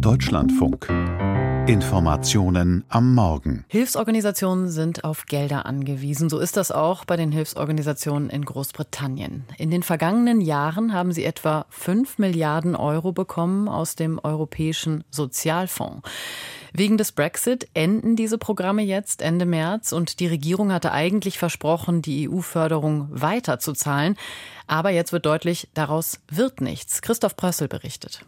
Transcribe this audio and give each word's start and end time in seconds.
Deutschlandfunk. 0.00 0.88
Informationen 1.66 2.84
am 2.88 3.14
Morgen. 3.14 3.64
Hilfsorganisationen 3.68 4.68
sind 4.70 5.02
auf 5.02 5.26
Gelder 5.26 5.66
angewiesen. 5.66 6.30
So 6.30 6.38
ist 6.38 6.56
das 6.56 6.70
auch 6.70 7.04
bei 7.04 7.16
den 7.16 7.32
Hilfsorganisationen 7.32 8.30
in 8.30 8.44
Großbritannien. 8.44 9.44
In 9.58 9.70
den 9.70 9.82
vergangenen 9.82 10.40
Jahren 10.40 10.92
haben 10.92 11.12
sie 11.12 11.24
etwa 11.24 11.66
5 11.70 12.18
Milliarden 12.18 12.76
Euro 12.76 13.12
bekommen 13.12 13.68
aus 13.68 13.96
dem 13.96 14.20
Europäischen 14.22 15.02
Sozialfonds. 15.10 16.08
Wegen 16.72 16.96
des 16.96 17.10
Brexit 17.10 17.68
enden 17.74 18.14
diese 18.14 18.38
Programme 18.38 18.82
jetzt 18.82 19.20
Ende 19.20 19.46
März 19.46 19.92
und 19.92 20.20
die 20.20 20.28
Regierung 20.28 20.72
hatte 20.72 20.92
eigentlich 20.92 21.38
versprochen, 21.38 22.02
die 22.02 22.30
EU-Förderung 22.30 23.08
weiterzuzahlen. 23.10 24.16
Aber 24.68 24.90
jetzt 24.90 25.12
wird 25.12 25.26
deutlich, 25.26 25.68
daraus 25.74 26.20
wird 26.30 26.60
nichts. 26.60 27.02
Christoph 27.02 27.36
Prössel 27.36 27.66
berichtet. 27.66 28.24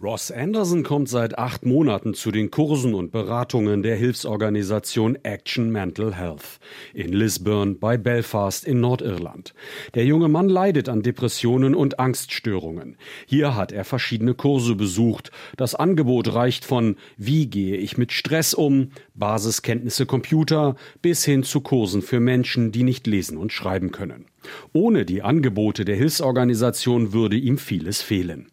Ross 0.00 0.30
Anderson 0.30 0.84
kommt 0.84 1.08
seit 1.08 1.38
acht 1.38 1.66
Monaten 1.66 2.14
zu 2.14 2.30
den 2.30 2.52
Kursen 2.52 2.94
und 2.94 3.10
Beratungen 3.10 3.82
der 3.82 3.96
Hilfsorganisation 3.96 5.18
Action 5.24 5.72
Mental 5.72 6.14
Health 6.14 6.60
in 6.94 7.12
Lisburn 7.12 7.80
bei 7.80 7.96
Belfast 7.96 8.64
in 8.64 8.80
Nordirland. 8.80 9.54
Der 9.94 10.04
junge 10.04 10.28
Mann 10.28 10.48
leidet 10.48 10.88
an 10.88 11.02
Depressionen 11.02 11.74
und 11.74 11.98
Angststörungen. 11.98 12.96
Hier 13.26 13.56
hat 13.56 13.72
er 13.72 13.84
verschiedene 13.84 14.34
Kurse 14.34 14.76
besucht. 14.76 15.32
Das 15.56 15.74
Angebot 15.74 16.32
reicht 16.32 16.64
von 16.64 16.94
Wie 17.16 17.46
gehe 17.46 17.76
ich 17.76 17.98
mit 17.98 18.12
Stress 18.12 18.54
um, 18.54 18.92
Basiskenntnisse 19.16 20.06
Computer 20.06 20.76
bis 21.02 21.24
hin 21.24 21.42
zu 21.42 21.60
Kursen 21.60 22.02
für 22.02 22.20
Menschen, 22.20 22.70
die 22.70 22.84
nicht 22.84 23.08
lesen 23.08 23.36
und 23.36 23.52
schreiben 23.52 23.90
können. 23.90 24.26
Ohne 24.72 25.04
die 25.04 25.22
Angebote 25.22 25.84
der 25.84 25.96
Hilfsorganisation 25.96 27.12
würde 27.12 27.36
ihm 27.36 27.58
vieles 27.58 28.00
fehlen. 28.00 28.46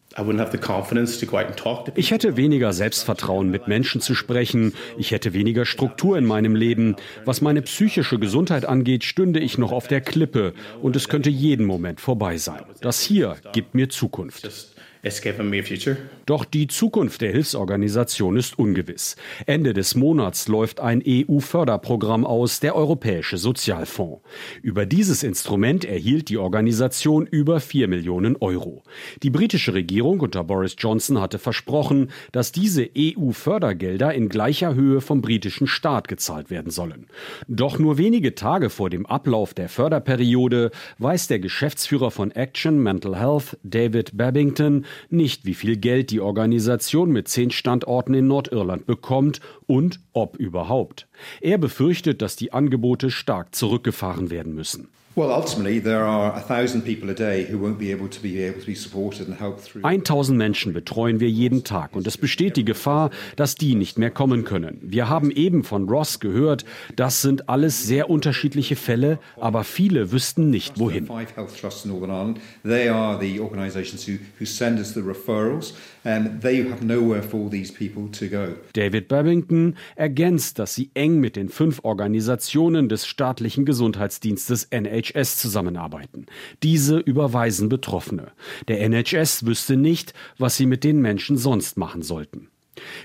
Ich 1.96 2.10
hätte 2.10 2.38
weniger 2.38 2.72
Selbstvertrauen, 2.72 3.50
mit 3.50 3.68
Menschen 3.68 4.00
zu 4.00 4.14
sprechen. 4.14 4.72
Ich 4.96 5.10
hätte 5.10 5.34
weniger 5.34 5.66
Struktur 5.66 6.16
in 6.16 6.24
meinem 6.24 6.54
Leben. 6.54 6.96
Was 7.26 7.42
meine 7.42 7.60
psychische 7.60 8.18
Gesundheit 8.18 8.64
angeht, 8.64 9.04
stünde 9.04 9.40
ich 9.40 9.58
noch 9.58 9.72
auf 9.72 9.88
der 9.88 10.00
Klippe 10.00 10.54
und 10.80 10.96
es 10.96 11.08
könnte 11.08 11.28
jeden 11.28 11.66
Moment 11.66 12.00
vorbei 12.00 12.38
sein. 12.38 12.62
Das 12.80 13.02
hier 13.02 13.36
gibt 13.52 13.74
mir 13.74 13.90
Zukunft. 13.90 14.48
Doch 16.26 16.44
die 16.44 16.66
Zukunft 16.66 17.20
der 17.20 17.30
Hilfsorganisation 17.30 18.36
ist 18.36 18.58
ungewiss. 18.58 19.14
Ende 19.46 19.72
des 19.72 19.94
Monats 19.94 20.48
läuft 20.48 20.80
ein 20.80 21.00
EU-Förderprogramm 21.06 22.26
aus, 22.26 22.58
der 22.58 22.74
Europäische 22.74 23.38
Sozialfonds. 23.38 24.22
Über 24.62 24.84
dieses 24.84 25.22
Instrument 25.22 25.84
erhielt 25.84 26.28
die 26.28 26.38
Organisation 26.38 27.26
über 27.26 27.60
4 27.60 27.86
Millionen 27.86 28.34
Euro. 28.40 28.82
Die 29.22 29.30
britische 29.30 29.74
Regierung 29.74 30.18
unter 30.18 30.42
Boris 30.42 30.74
Johnson 30.76 31.20
hatte 31.20 31.38
versprochen, 31.38 32.10
dass 32.32 32.50
diese 32.50 32.88
EU-Fördergelder 32.98 34.12
in 34.12 34.28
gleicher 34.28 34.74
Höhe 34.74 35.00
vom 35.00 35.22
britischen 35.22 35.68
Staat 35.68 36.08
gezahlt 36.08 36.50
werden 36.50 36.72
sollen. 36.72 37.06
Doch 37.46 37.78
nur 37.78 37.98
wenige 37.98 38.34
Tage 38.34 38.70
vor 38.70 38.90
dem 38.90 39.06
Ablauf 39.06 39.54
der 39.54 39.68
Förderperiode 39.68 40.72
weiß 40.98 41.28
der 41.28 41.38
Geschäftsführer 41.38 42.10
von 42.10 42.32
Action 42.32 42.82
Mental 42.82 43.16
Health, 43.16 43.56
David 43.62 44.16
Babington, 44.16 44.84
nicht, 45.10 45.44
wie 45.44 45.54
viel 45.54 45.76
Geld 45.76 46.10
die 46.10 46.20
Organisation 46.20 47.10
mit 47.10 47.28
zehn 47.28 47.50
Standorten 47.50 48.14
in 48.14 48.26
Nordirland 48.26 48.86
bekommt 48.86 49.40
und 49.66 50.00
ob 50.12 50.36
überhaupt. 50.36 51.06
Er 51.40 51.58
befürchtet, 51.58 52.22
dass 52.22 52.36
die 52.36 52.52
Angebote 52.52 53.10
stark 53.10 53.54
zurückgefahren 53.54 54.30
werden 54.30 54.54
müssen. 54.54 54.88
1000 59.82 60.36
Menschen 60.36 60.74
betreuen 60.74 61.20
wir 61.20 61.30
jeden 61.30 61.64
Tag 61.64 61.96
und 61.96 62.06
es 62.06 62.18
besteht 62.18 62.58
die 62.58 62.66
Gefahr, 62.66 63.08
dass 63.34 63.54
die 63.54 63.76
nicht 63.76 63.98
mehr 63.98 64.10
kommen 64.10 64.44
können. 64.44 64.76
Wir 64.82 65.08
haben 65.08 65.30
eben 65.30 65.64
von 65.64 65.88
Ross 65.88 66.20
gehört, 66.20 66.66
das 66.96 67.22
sind 67.22 67.48
alles 67.48 67.86
sehr 67.86 68.10
unterschiedliche 68.10 68.76
Fälle, 68.76 69.18
aber 69.40 69.64
viele 69.64 70.12
wüssten 70.12 70.50
nicht 70.50 70.78
wohin. 70.78 71.08
David 78.74 79.08
Babington 79.08 79.76
ergänzt, 79.94 80.58
dass 80.58 80.74
sie 80.74 80.90
eng 80.92 81.20
mit 81.20 81.36
den 81.36 81.48
fünf 81.48 81.80
Organisationen 81.84 82.90
des 82.90 83.06
staatlichen 83.06 83.64
Gesundheitsdienstes 83.64 84.64
NHS 84.64 85.05
zusammenarbeiten. 85.14 86.26
Diese 86.62 86.98
überweisen 86.98 87.68
Betroffene. 87.68 88.32
Der 88.68 88.80
NHS 88.80 89.46
wüsste 89.46 89.76
nicht, 89.76 90.14
was 90.38 90.56
sie 90.56 90.66
mit 90.66 90.84
den 90.84 91.00
Menschen 91.00 91.36
sonst 91.36 91.76
machen 91.76 92.02
sollten. 92.02 92.48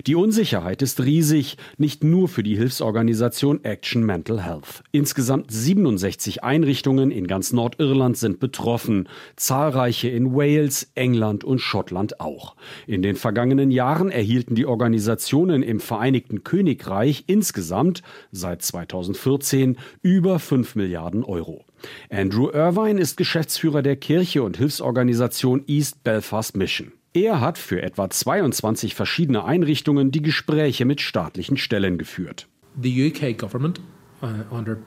Die 0.05 0.15
Unsicherheit 0.15 0.81
ist 0.81 1.01
riesig, 1.01 1.57
nicht 1.77 2.03
nur 2.03 2.27
für 2.27 2.43
die 2.43 2.57
Hilfsorganisation 2.57 3.63
Action 3.63 4.05
Mental 4.05 4.43
Health. 4.43 4.83
Insgesamt 4.91 5.51
67 5.51 6.43
Einrichtungen 6.43 7.11
in 7.11 7.27
ganz 7.27 7.53
Nordirland 7.53 8.17
sind 8.17 8.39
betroffen, 8.39 9.07
zahlreiche 9.35 10.09
in 10.09 10.33
Wales, 10.33 10.91
England 10.95 11.43
und 11.43 11.59
Schottland 11.59 12.19
auch. 12.19 12.55
In 12.87 13.01
den 13.01 13.15
vergangenen 13.15 13.71
Jahren 13.71 14.11
erhielten 14.11 14.55
die 14.55 14.65
Organisationen 14.65 15.63
im 15.63 15.79
Vereinigten 15.79 16.43
Königreich 16.43 17.23
insgesamt 17.27 18.01
seit 18.31 18.61
2014 18.61 19.77
über 20.01 20.39
5 20.39 20.75
Milliarden 20.75 21.23
Euro. 21.23 21.65
Andrew 22.09 22.49
Irvine 22.49 22.99
ist 22.99 23.17
Geschäftsführer 23.17 23.81
der 23.81 23.95
Kirche 23.95 24.43
und 24.43 24.57
Hilfsorganisation 24.57 25.63
East 25.67 26.03
Belfast 26.03 26.55
Mission. 26.55 26.91
Er 27.13 27.41
hat 27.41 27.57
für 27.57 27.81
etwa 27.81 28.09
22 28.09 28.95
verschiedene 28.95 29.43
Einrichtungen 29.43 30.11
die 30.11 30.21
Gespräche 30.21 30.85
mit 30.85 31.01
staatlichen 31.01 31.57
Stellen 31.57 31.97
geführt. 31.97 32.47
The 32.81 33.11
UK 33.11 33.37
government 33.37 33.81
uh, 34.21 34.27
under 34.49 34.77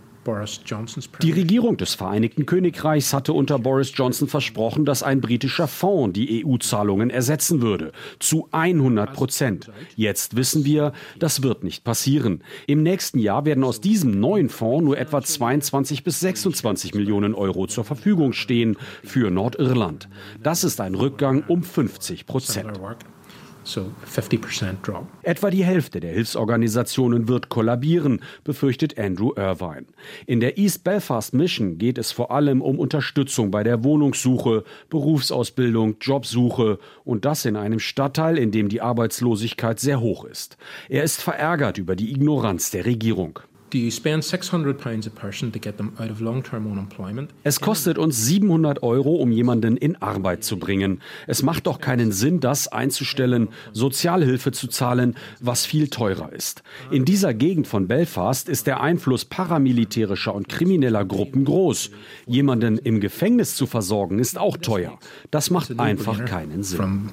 die 1.23 1.31
Regierung 1.33 1.77
des 1.77 1.95
Vereinigten 1.95 2.47
Königreichs 2.47 3.13
hatte 3.13 3.33
unter 3.33 3.59
Boris 3.59 3.93
Johnson 3.95 4.29
versprochen, 4.29 4.85
dass 4.85 5.03
ein 5.03 5.21
britischer 5.21 5.69
Fonds 5.69 6.15
die 6.15 6.45
EU-Zahlungen 6.45 7.11
ersetzen 7.11 7.61
würde. 7.63 7.93
Zu 8.19 8.49
100 8.53 9.13
Prozent. 9.13 9.71
Jetzt 9.97 10.37
wissen 10.37 10.65
wir, 10.65 10.93
das 11.19 11.43
wird 11.43 11.65
nicht 11.65 11.85
passieren. 11.85 12.43
Im 12.67 12.83
nächsten 12.83 13.19
Jahr 13.19 13.45
werden 13.45 13.65
aus 13.65 13.81
diesem 13.81 14.19
neuen 14.21 14.49
Fonds 14.49 14.85
nur 14.85 14.99
etwa 14.99 15.23
22 15.23 16.05
bis 16.05 16.21
26 16.21 16.95
Millionen 16.95 17.35
Euro 17.35 17.67
zur 17.67 17.85
Verfügung 17.85 18.33
stehen 18.33 18.77
für 19.03 19.31
Nordirland. 19.31 20.09
Das 20.43 20.65
ist 20.65 20.81
ein 20.81 20.95
Rückgang 20.95 21.45
um 21.49 21.63
50 21.63 22.27
Prozent. 22.27 22.73
So 23.65 23.91
50% 24.07 24.83
drop. 24.83 25.07
Etwa 25.23 25.51
die 25.51 25.65
Hälfte 25.65 25.99
der 25.99 26.13
Hilfsorganisationen 26.13 27.29
wird 27.29 27.49
kollabieren, 27.49 28.21
befürchtet 28.45 28.99
Andrew 28.99 29.33
Irvine. 29.37 29.87
In 30.27 30.41
der 30.41 30.59
East 30.59 30.85
Belfast 30.85 31.33
Mission 31.33 31.79
geht 31.79 31.97
es 31.97 32.13
vor 32.13 32.31
allem 32.31 32.61
um 32.61 32.79
Unterstützung 32.79 33.51
bei 33.51 33.63
der 33.63 33.83
Wohnungssuche, 33.83 34.65
Berufsausbildung, 34.91 35.97
Jobsuche 36.01 36.79
und 37.05 37.25
das 37.25 37.47
in 37.47 37.57
einem 37.57 37.81
Stadtteil, 37.81 38.37
in 38.37 38.51
dem 38.51 38.69
die 38.69 38.83
Arbeitslosigkeit 38.83 39.81
sehr 39.81 40.01
hoch 40.01 40.27
ist. 40.27 40.59
Er 40.91 41.03
ist 41.03 41.23
verärgert 41.23 41.79
über 41.79 41.97
die 41.97 42.13
Ignoranz 42.13 42.71
der 42.71 42.85
Regierung. 42.85 43.41
Es 47.43 47.61
kostet 47.61 47.99
uns 47.99 48.25
700 48.25 48.83
Euro, 48.85 49.17
um 49.17 49.33
jemanden 49.33 49.77
in 49.77 50.01
Arbeit 50.01 50.45
zu 50.45 50.59
bringen. 50.59 51.01
Es 51.27 51.43
macht 51.43 51.67
doch 51.67 51.81
keinen 51.81 52.13
Sinn, 52.13 52.39
das 52.39 52.69
einzustellen, 52.69 53.49
Sozialhilfe 53.73 54.53
zu 54.53 54.69
zahlen, 54.69 55.17
was 55.41 55.67
viel 55.67 55.89
teurer 55.89 56.33
ist. 56.33 56.63
In 56.93 57.05
dieser 57.05 57.35
Gegend 57.35 57.67
von 57.67 57.89
Belfast 57.89 58.49
ist 58.49 58.69
der 58.69 58.81
Einfluss 58.81 59.25
paramilitärischer 59.25 60.35
und 60.35 60.49
krimineller 60.49 61.05
Gruppen 61.05 61.45
groß. 61.45 61.91
Jemanden 62.27 62.79
im 62.79 63.01
Gefängnis 63.01 63.57
zu 63.57 63.67
versorgen, 63.67 64.21
ist 64.21 64.39
auch 64.39 64.57
teuer. 64.57 64.99
Das 65.33 65.51
macht 65.51 65.81
einfach 65.81 66.25
keinen 66.25 66.63
Sinn. 66.63 67.11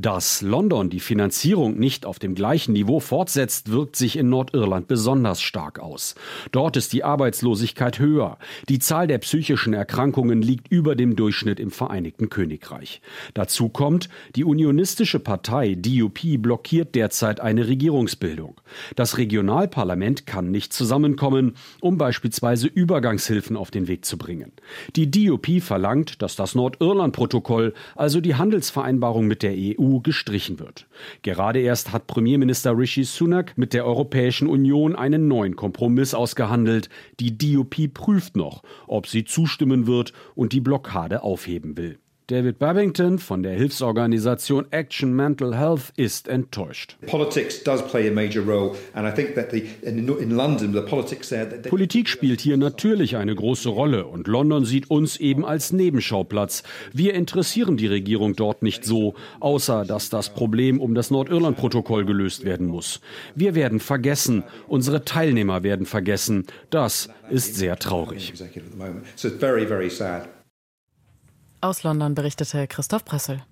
Dass 0.00 0.42
London 0.42 0.90
die 0.90 1.00
Finanzierung 1.00 1.76
nicht 1.76 2.06
auf 2.06 2.20
dem 2.20 2.36
gleichen 2.36 2.72
Niveau 2.72 3.00
fortsetzt, 3.00 3.72
wirkt 3.72 3.96
sich 3.96 4.16
in 4.16 4.28
Nordirland 4.28 4.86
besonders 4.86 5.27
stark 5.36 5.78
aus. 5.78 6.14
Dort 6.52 6.76
ist 6.76 6.92
die 6.92 7.04
Arbeitslosigkeit 7.04 7.98
höher. 7.98 8.38
Die 8.68 8.78
Zahl 8.78 9.06
der 9.06 9.18
psychischen 9.18 9.74
Erkrankungen 9.74 10.42
liegt 10.42 10.68
über 10.68 10.96
dem 10.96 11.16
Durchschnitt 11.16 11.60
im 11.60 11.70
Vereinigten 11.70 12.30
Königreich. 12.30 13.00
Dazu 13.34 13.68
kommt, 13.68 14.08
die 14.34 14.44
unionistische 14.44 15.20
Partei 15.20 15.74
DUP 15.74 16.20
blockiert 16.38 16.94
derzeit 16.94 17.40
eine 17.40 17.68
Regierungsbildung. 17.68 18.60
Das 18.96 19.18
Regionalparlament 19.18 20.26
kann 20.26 20.50
nicht 20.50 20.72
zusammenkommen, 20.72 21.56
um 21.80 21.98
beispielsweise 21.98 22.66
Übergangshilfen 22.66 23.56
auf 23.56 23.70
den 23.70 23.88
Weg 23.88 24.04
zu 24.04 24.16
bringen. 24.18 24.52
Die 24.96 25.10
DUP 25.10 25.60
verlangt, 25.60 26.22
dass 26.22 26.36
das 26.36 26.54
Nordirland-Protokoll, 26.54 27.74
also 27.94 28.20
die 28.20 28.34
Handelsvereinbarung 28.34 29.26
mit 29.26 29.42
der 29.42 29.54
EU 29.56 29.98
gestrichen 29.98 30.58
wird. 30.58 30.86
Gerade 31.22 31.60
erst 31.60 31.92
hat 31.92 32.06
Premierminister 32.06 32.76
Rishi 32.76 33.04
Sunak 33.04 33.56
mit 33.56 33.72
der 33.72 33.86
Europäischen 33.86 34.48
Union 34.48 34.96
einen 34.96 35.17
neuen 35.26 35.56
Kompromiss 35.56 36.14
ausgehandelt. 36.14 36.88
Die 37.18 37.36
DUP 37.36 37.92
prüft 37.92 38.36
noch, 38.36 38.62
ob 38.86 39.06
sie 39.06 39.24
zustimmen 39.24 39.86
wird 39.86 40.12
und 40.34 40.52
die 40.52 40.60
Blockade 40.60 41.22
aufheben 41.22 41.76
will. 41.76 41.98
David 42.30 42.58
Babington 42.58 43.18
von 43.18 43.42
der 43.42 43.54
Hilfsorganisation 43.54 44.66
Action 44.70 45.16
Mental 45.16 45.56
Health 45.56 45.94
ist 45.96 46.28
enttäuscht. 46.28 46.98
Politik 51.70 52.06
spielt 52.06 52.42
hier 52.42 52.58
natürlich 52.58 53.16
eine 53.16 53.34
große 53.34 53.70
Rolle 53.70 54.04
und 54.04 54.26
London 54.26 54.66
sieht 54.66 54.90
uns 54.90 55.16
eben 55.16 55.46
als 55.46 55.72
Nebenschauplatz. 55.72 56.64
Wir 56.92 57.14
interessieren 57.14 57.78
die 57.78 57.86
Regierung 57.86 58.36
dort 58.36 58.62
nicht 58.62 58.84
so, 58.84 59.14
außer 59.40 59.86
dass 59.86 60.10
das 60.10 60.28
Problem 60.28 60.82
um 60.82 60.94
das 60.94 61.10
Nordirland-Protokoll 61.10 62.04
gelöst 62.04 62.44
werden 62.44 62.66
muss. 62.66 63.00
Wir 63.36 63.54
werden 63.54 63.80
vergessen, 63.80 64.44
unsere 64.66 65.06
Teilnehmer 65.06 65.62
werden 65.62 65.86
vergessen. 65.86 66.44
Das 66.68 67.08
ist 67.30 67.54
sehr 67.54 67.78
traurig. 67.78 68.34
Aus 71.60 71.82
London 71.82 72.14
berichtete 72.14 72.68
Christoph 72.68 73.04
Pressel. 73.04 73.42